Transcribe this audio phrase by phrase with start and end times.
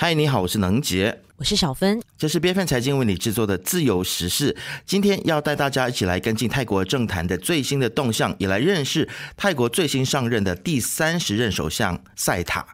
[0.00, 4.56] 嗨，你好，我是能杰，我是小芬，这是 F N 财经为你制作的自由时事。
[4.86, 12.64] 今天要带大家一起来跟进泰国政坛的最新的动向，也来认识泰国最新上任的第三十任首相赛塔。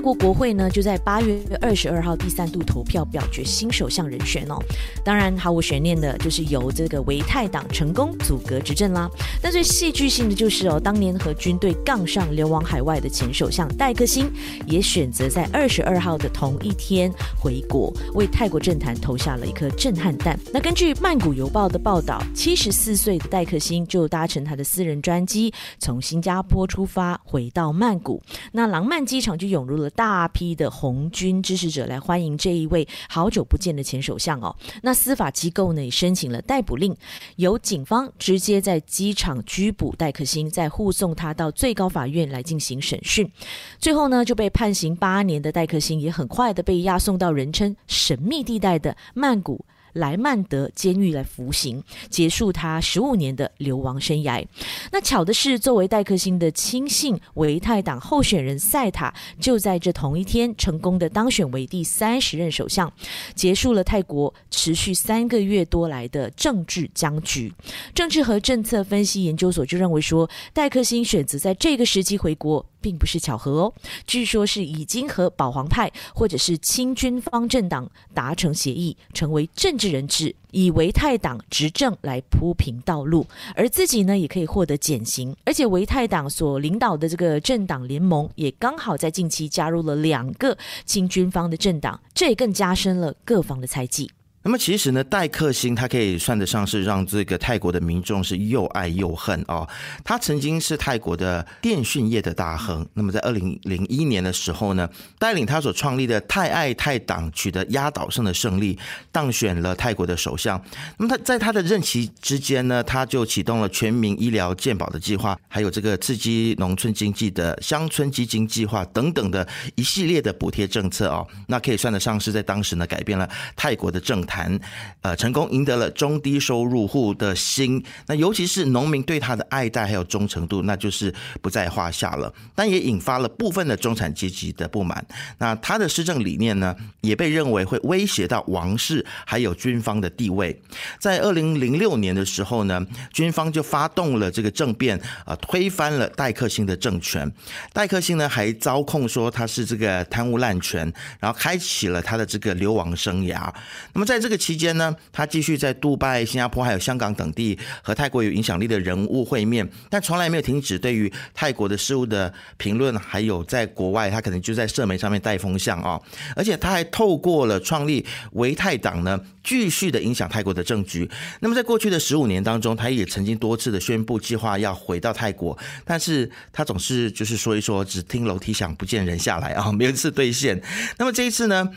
[0.00, 4.56] 泰国国会呢，就在八月二十二号第三度投票表决新首相人选哦。
[5.04, 9.10] 当然，毫无悬念的就是由这个维泰党成功阻隔执政啦。
[9.42, 14.32] 但最戏剧性的就是哦，当年和军队杠上流亡海外的前首相戴克星，
[14.66, 20.34] 也选择在二十二号的同一天回国，为泰国政坛投下了一颗震撼弹。
[20.50, 28.22] 那根据曼谷邮报的报道，七十四岁的戴克星就搭乘他的私人专机从新加坡出发，回到曼谷。
[28.52, 29.76] 那廊曼机场就涌入。
[29.80, 34.54] 了大批的红军支持者来欢迎这一位好久不见的前首相哦。
[34.82, 36.96] 那司法机构呢也申请了逮捕令，
[37.36, 43.30] 由警方直接在机场拘捕戴克星，再护送他到最高法院来进行审讯。
[43.78, 49.64] 最后呢就被判刑八年的戴克星也很快的被押送到人称神秘地带的曼谷。
[49.92, 54.46] 莱曼德监狱来服刑，结束他十五年的流亡生涯。
[54.92, 62.92] 那巧的是，作为戴克星的亲信维泰党候选人塞塔，就在这同一天成功的当选为第三十任首相，
[63.34, 67.52] 结束了泰国持续三个月多来的政治僵局。
[67.94, 72.64] 政治和政策分析研究所就认为说，戴克星选择在这个时期回国。
[72.80, 73.74] 并不是巧合哦，
[74.06, 85.34] 据说是已经和保皇派或者是亲军方政党达成协议，成为政治人质，以维泰党执政来铺平道路，而自己呢也可以获得减刑。
[85.44, 94.10] 而且维泰党所领导的这个政党联盟也刚好在近期加入了两个亲军方的政党，这也更加深了各方的猜忌。
[94.42, 99.68] 那么其实呢，戴克星他可以算得上是让这个泰国的民众是又爱又恨哦。
[100.02, 102.86] 他曾经是泰国的电讯业的大亨。
[102.94, 108.78] 那么在二零零一年的时候呢，带领他所创立的泰爱泰党取得压倒性的胜利，
[109.12, 110.58] 当选了泰国的首相。
[110.96, 121.28] 那么他在他的任期之间呢，他就启动了全民医疗健保的计划，还有这个刺激农村经济的乡村基金计划等等的一系列的补贴政策哦。
[121.46, 124.24] 那可以算得上是在当时呢，改变了泰国的政。
[124.30, 124.56] 谈，
[125.02, 132.32] 呃，成功赢得了中低收入户的心，那尤其是农民对他的爱戴还有忠诚度，那就是不在话下了。
[132.54, 135.04] 但也引发了部分的中产阶级的不满。
[135.38, 140.56] 那他的施政理念呢，也被认为会威胁到王室还有军方的地位。
[141.00, 147.28] 在二零零六年的时候呢，军方就发动了这个政变，啊，推翻了戴克星的政权。
[147.72, 150.80] 戴克星呢，还遭控说他是这个贪污滥权，
[151.18, 153.52] 然后开启了他的这个流亡生涯。
[153.92, 166.00] 那么在这个期间呢，他继续在杜拜、新加坡还有香港等地和泰国有影响力的人物会面，但从来没有停止对于泰国的事物的评论，还有在国外他可能就在社媒上面带风向啊，
[166.36, 171.10] 而且他还透过了创立维泰党呢，继续的影响泰国的政局。
[171.40, 180.60] 那么在过去的十五年当中，他也曾经多次的宣布计划要回到泰国，但是他总是就是说一说，只听楼梯响不见人下来啊， 没有一次兑现。
[180.98, 181.68] 那么这一次呢？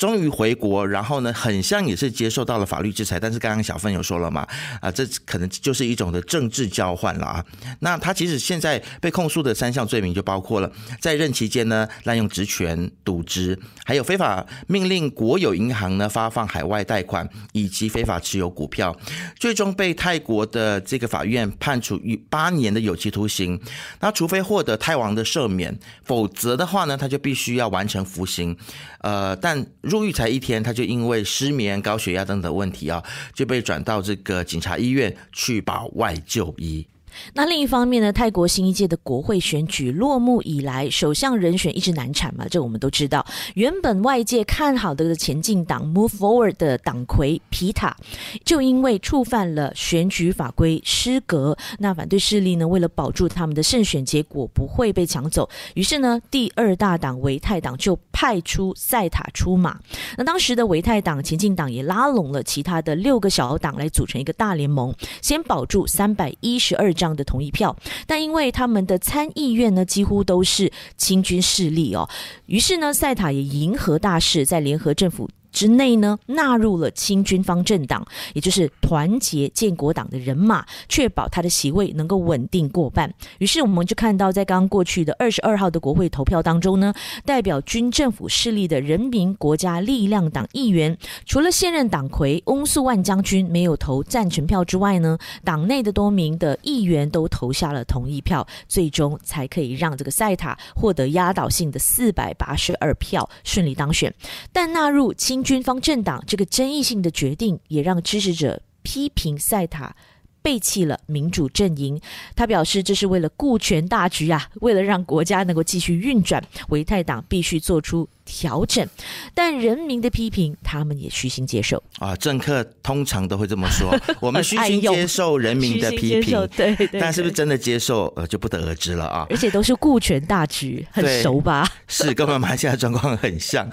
[0.00, 3.20] 终于回国，然后呢，很像也是接受到了法律制裁。
[3.20, 4.48] 但是刚刚小芬有说了嘛，
[4.80, 7.44] 啊，这可能就是一种的政治交换了啊。
[7.80, 18.96] 那他其实现在被控诉的三项罪名就包括了在任期间呢滥用职权、渎职，还有非法命令国有银行呢发放海外贷款，以及非法持有股票。
[19.38, 22.00] 最终被泰国的这个法院判处
[22.30, 23.60] 八年的有期徒刑。
[24.00, 28.56] 那除非获得泰王的赦免，否则的话呢，他就必须要完成服刑。
[29.00, 33.02] 呃，但入狱才一天，他就因为失眠、高血压等等问题啊，
[33.34, 36.86] 就被转到这个警察医院去保外就医。
[37.34, 43.26] 那另一方面呢，泰国新一届的国会选举落幕以来，首相人选一直难产嘛，这我们都知道。
[43.54, 47.96] 原本外界看好的前进党 Move Forward 的党魁皮塔，
[48.44, 59.78] 就因为触犯了选举法规失格，那反对势力呢，为了保住他们的胜选结果不会被抢走，于是呢，第二大党维泰党就派出塞塔出马。
[60.16, 66.90] 那当时的维泰党前进党也拉拢了其他的六个小党来组成一个大联盟，先保住三百一十二。
[67.00, 67.74] 这样的同意票，
[68.06, 72.06] 但因为他们的参议院呢几乎都是清军势力哦，
[72.44, 83.12] 于是呢，塞塔也迎合大势，在联合政府之内呢，纳入了亲军方政党，也就是团结建国党的人马，确保他的席位能够稳定过半。
[83.38, 86.92] 于是我们就看到，在刚刚过去的二十二号的国会投票当中呢，
[87.24, 104.12] 代表军政府势力的人民国家力量党议员，除了现任党魁翁素万将军没有投赞成票之外呢，党内的多名的议员都投下了同意票，最终才可以让这个塞塔获得压倒性的四百八十二票，顺利当选。
[104.52, 109.94] 但纳入亲军方政党这个争议性的决定，也让支持者批评塞塔
[110.42, 112.00] 背弃了民主阵营。
[112.34, 118.08] 他表示，这是为了顾全大局啊，为了让国家能够继续运转，维泰党必须做出。
[118.30, 118.86] 调整，
[119.34, 122.14] 但人民的批评，他们也虚心接受啊。
[122.14, 129.26] 政客通常都会这么说， 我们虚心接受人民的批评，对，但是不是真的接受，呃，就不得而知了啊。
[129.28, 131.68] 而且都是顾全大局，很熟吧？
[131.88, 133.68] 是跟我们 马来西亚状况很像，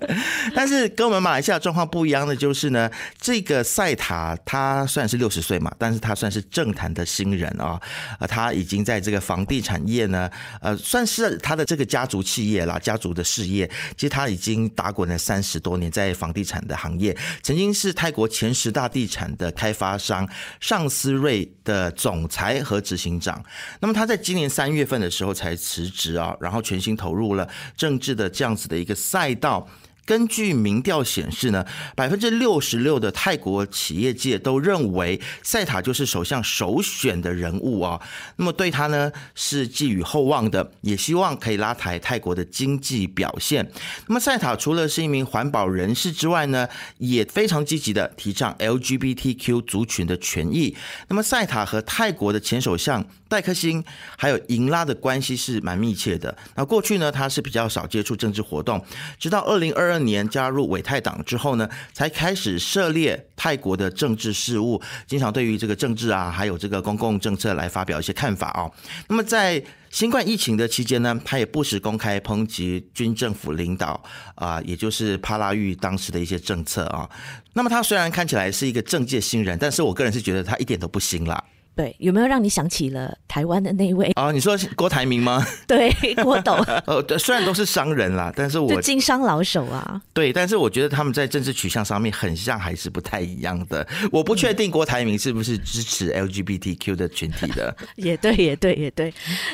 [0.56, 2.90] 但是跟我们马来西亚状况不一样的就是呢，
[3.22, 7.80] 这个赛塔他虽然是六十岁嘛，但是他算是政坛的新人啊，
[8.20, 10.28] 呃，他已经在这个房地产业呢，
[10.62, 14.47] 呃，算是他的这个家族企业啦，家族的事业，其实他已经。
[14.56, 20.28] 经打滚了三十多年，在房地产的行业，曾经是泰国前十大地产的开发商
[20.62, 23.44] 尚思瑞的总裁和执行长。
[23.82, 29.68] 那么他在今年三月份的时候才辞职啊，然后全心投入了政治的这样子的一个赛道。
[30.08, 38.00] 根据民调显示呢，百分之六十六的泰国企业界都认为塞塔就是首相首选的人物啊。
[38.38, 43.70] 那么对他呢是寄予厚望的，也希望可以拉抬泰国的经济表现。
[44.08, 46.70] 那么塞塔除了是一名环保人士之外呢，
[47.00, 50.78] 也非常积极的提倡 LGBTQ 族群的权益。
[51.10, 53.84] 那么塞塔和泰国的前首相戴克星
[54.16, 56.38] 还有银拉的关系是蛮密切的。
[56.56, 58.82] 那过去呢，他是比较少接触政治活动，
[59.20, 59.97] 直到二零二二。
[60.06, 68.72] 年加入伪泰党之后呢，才开始涉猎泰国的政治事务，经常对于这个政治啊，还有这个公共政策来发表一些看法哦。
[69.08, 74.02] 那么在新冠疫情的期间呢，他也不时公开抨击军政府领导
[74.36, 77.10] 啊，也就是帕拉育当时的一些政策啊。
[77.54, 81.44] 那么他虽然看起来是一个政界新人，但是我个人是觉得他一点都不新啦。
[81.78, 84.32] 对，有没有让你想起了台湾的那位啊？
[84.32, 85.46] 你说郭台铭吗？
[85.68, 85.94] 对，
[86.24, 86.58] 郭董。
[86.88, 90.02] 呃，虽然都是商人啦，但是我经商老手啊。
[90.12, 93.88] 对，但是我觉得他们在政治取向上面很像，还是不太一样的。
[94.12, 97.76] 我不确定郭台铭是不是支持 LGBTQ 的群体的。
[97.96, 99.14] 也对，也对，也对。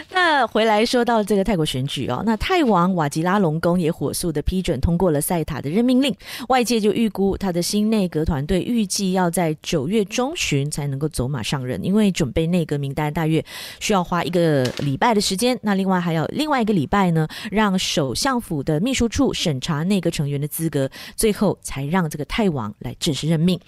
[0.09, 6.15] 那回来说到这个泰国选举哦，那泰王瓦吉拉隆功也火速的批准通过了赛塔的任命令，
[6.47, 12.12] 外界就预估他的新内阁团队预计要在九月中旬才能够走马上任，因为。
[12.13, 13.44] 准备内阁名单大约
[13.80, 23.60] 需要花一个礼拜的时间，那另外还有另外一个礼拜呢，让首相府的秘书处审查内阁成员的资格，最后才让这个泰王来正式任命。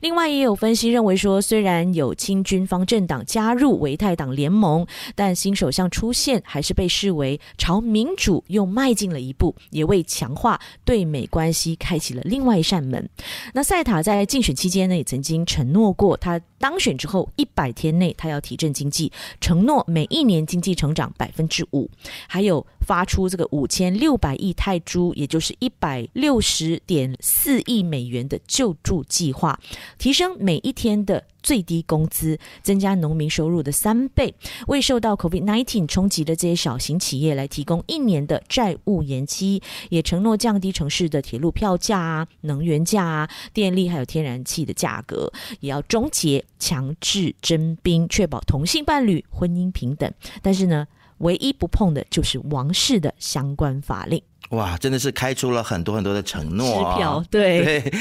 [0.00, 13.08] 另外也有分析认为说，虽然有亲军方政党加入维泰党联盟，但新首相出现还是被视为朝民主又迈进了一步，也为强化对美关系开启了另外一扇门。
[13.52, 17.94] 那塞塔在竞选期间呢，也曾经承诺过，他当选之后一百天。
[17.94, 21.88] 内他要提振经济，承诺每一年经济成长百分之五，
[22.26, 29.58] 还有发出这个五千六百亿泰铢，也就是一百六十点四亿美元的救助计划，
[29.98, 31.24] 提升每一天的。
[31.44, 34.34] 最低工资，增加农民收入的三倍，
[34.66, 50.10] 为受到 COVID-19 冲击的这些小型企业来提供一年的债务延期，也承诺降低城市的铁路票价啊、能源价啊、电力还有天然气的价格，也要终结强制征兵，确保同性伴侣婚姻平等。
[50.40, 50.86] 但是呢，
[51.24, 54.22] 唯一不碰的就是王室的相关法令。
[54.50, 57.24] 哇，真的是开出了很多很多的承诺啊！
[57.30, 57.92] 对对，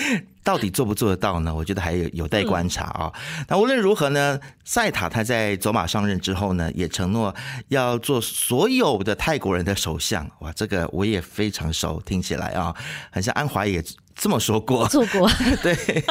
[0.44, 1.54] 到底做不做得到呢？
[1.54, 3.12] 我觉得还有有待观察啊。
[3.48, 7.34] 那无论如何呢，赛塔他在走马上任之后呢，也承诺
[7.70, 10.30] 要做所有的泰国人的首相。
[10.40, 12.76] 哇，这个我也非常熟，听起来啊，
[13.10, 13.84] 很像安华也
[14.16, 15.30] 这么说过，做过。
[15.64, 16.04] 对，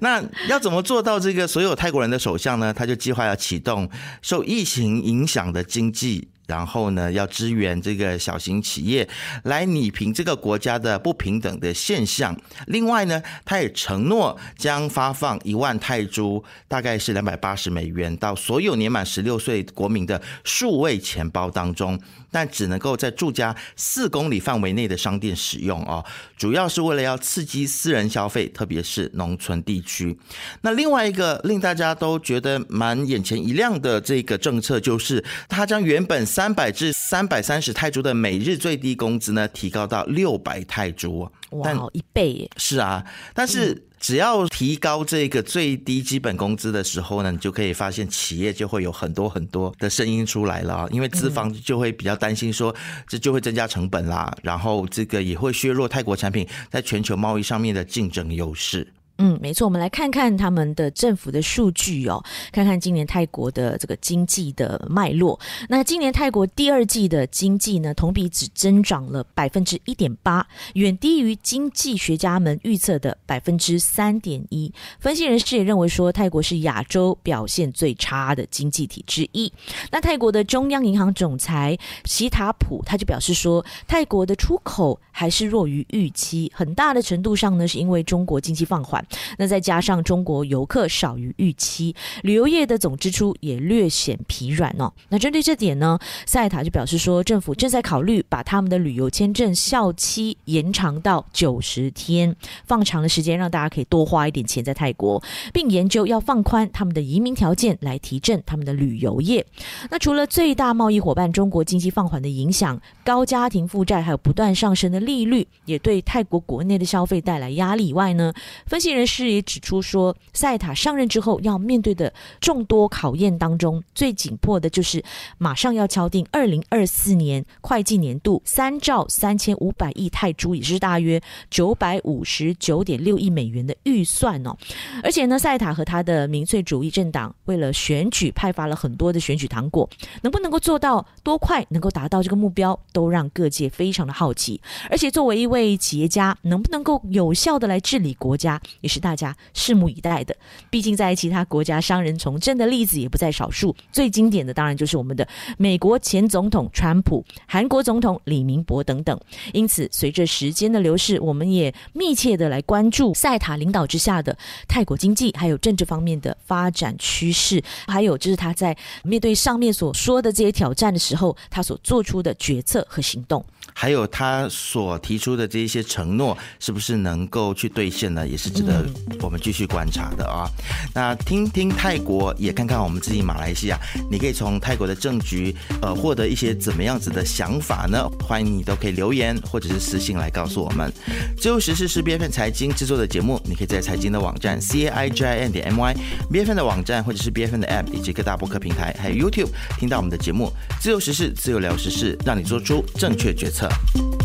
[0.00, 2.72] 那要怎么做到这个所有泰国人的首相呢？
[2.72, 3.88] 他就计划要启动
[4.22, 6.28] 受疫情影响的经济。
[6.48, 9.06] 然后呢，要支援这个小型企业
[9.42, 12.34] 来拟平这个国家的不平等的现象。
[12.68, 21.98] 另外呢，他承诺将发放一万泰铢，大概是两百八十美元，到所有年满十六岁国民的数位钱包当中，
[22.30, 26.04] 但只能够在住家四公里范围内的商店使用哦。
[26.36, 30.16] 主要是为了要刺激私人消费，特别是农村地区。
[30.60, 36.18] 那另外一个令大家都觉得蛮眼前一亮的这个政策，就是他将原本。
[36.28, 41.32] 三百至三百三十泰铢的每日最低工资呢，提高到六百泰铢。
[41.50, 42.50] 哇，一倍耶！
[42.58, 52.74] 是啊，但是只要提高这个最低基本工资的时候呢，你就可以发现企业就会有很多很多的声音出来了，因为资方就会比较担心说，
[53.06, 58.86] 这就会增加成本啦，然后这个也会削弱泰国产品在全球贸易上面的竞争优势。
[59.20, 62.22] 嗯，没错，我们来看看他们的政府的数据哦，
[62.52, 65.38] 看看今年泰国的这个经济的脉络。
[65.68, 74.72] 那今年泰国第二季的经济呢，同比只增长了百分之一点八，远低于经济学家们预测的百分之三点一。
[75.00, 79.52] 分析人士也认为说，泰国是亚洲表现最差的经济体之一。
[79.90, 89.04] 那泰国的中央银行总裁齐塔普他就表示说，泰国的出口还是弱于预期，很大的程度上呢，是因为中国经济放缓。
[89.38, 94.92] 那再加上中国游客少于预期，旅游业的总支出也略显疲软哦。
[95.08, 102.34] 那针对这点呢，塞塔就表示说，政府正在考虑把他们的旅游签证效期延长到九十天，
[102.66, 105.22] 放长的时间让大家可以多花一点钱在泰国，
[105.52, 109.46] 并研究要放宽他们的移民条件来提振他们的旅游业。
[109.90, 118.32] 那除了最大贸易伙伴中国经济放缓的影响，高家庭负债还有不断上升的利率，也对泰国国内的消费带来压力以外呢，
[118.66, 118.97] 分析。
[118.98, 125.02] 人士也指出说，塞塔上任之后要面对的众多考验当中，最紧迫的就是
[125.38, 134.56] 马上要敲定二零二四年会计年度三兆三千五百亿泰铢，也是大约九百五十九点六亿美元的预算哦。
[135.02, 139.88] 而且呢，塞塔和他的民粹主义政党为了选举派发了很多的选举糖果，
[140.22, 144.60] 能不能够做到多快能够达到这个目标，都让各界非常的好奇。
[144.90, 148.60] 而且作为一位企业家，能不能够有效的来治理国家？
[148.88, 150.34] 是大家拭目以待的。
[150.70, 153.76] 毕竟，在其他国家，商人从政的例子也不在少数。
[153.92, 155.28] 最经典的当然就是我们的
[155.58, 159.20] 美国前总统川普、韩国总统李明博等等。
[159.52, 173.44] 因此，随着时间的流逝，我们也密切的来关注塞塔领导之下的泰国经济还有政治方面的发展趋势，还有就是他在面对上面所说的这些挑战的时候，他所做出的决策和行动。
[173.74, 178.26] 还有他所提出的这一些承诺，是不是能够去兑现呢？
[178.26, 178.84] 也是值得
[179.20, 180.50] 我们继续观察的啊。
[180.94, 183.78] 那听听泰国，也看看我们自己马来西亚，
[184.10, 188.08] 你可以从泰国的政局呃获得一些怎么样子的想法呢？
[188.26, 190.92] 欢迎你都可以留言或者是私信来告诉我们。
[191.36, 196.56] 自由时事是 B F N 财经制作的节目，你可以在财经的网站 C A I G I N 点 M Y，B F N
[196.56, 200.52] 的网站或者是 B F N 的 App 以及各大播客平台，还有 YouTube 听到我们的节目。
[200.80, 203.57] 自由时事，自由聊时事，让你做出正确决策。
[203.58, 204.17] छ।